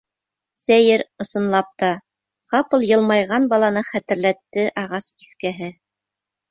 Сәйер, 0.59 1.03
ысынлап 1.25 1.69
та, 1.83 1.91
ҡапыл 2.55 2.89
йылмайған 2.89 3.49
баланы 3.55 3.87
хәтерләтте 3.93 4.69
ағас 4.85 5.17
киҫкәһе. 5.21 5.75